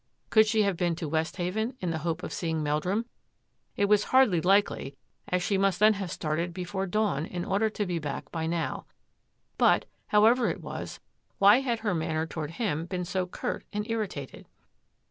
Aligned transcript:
Could 0.31 0.47
she 0.47 0.63
have 0.63 0.77
been 0.77 0.95
to 0.95 1.07
Westhaven 1.07 1.77
in 1.79 1.91
the 1.91 1.99
hope 1.99 2.23
of 2.23 2.33
seeing 2.33 2.63
Meldrum? 2.63 3.05
It 3.75 3.85
was 3.85 4.05
hardly 4.05 4.41
likely 4.41 4.95
as 5.27 5.43
she 5.43 5.59
must 5.59 5.77
then 5.79 5.93
have 5.93 6.09
started 6.11 6.55
before 6.55 6.87
dawn 6.87 7.27
in 7.27 7.45
order 7.45 7.69
to 7.69 7.85
be 7.85 7.99
back 7.99 8.31
by 8.31 8.47
now. 8.47 8.87
But, 9.59 9.85
however 10.07 10.49
it 10.49 10.59
was, 10.63 10.99
why 11.37 11.59
had 11.59 11.81
her 11.81 11.93
manner 11.93 12.25
toward 12.25 12.49
him 12.57 12.87
been 12.87 13.05
so 13.05 13.27
curt 13.27 13.63
and 13.71 13.87
irritated? 13.87 14.47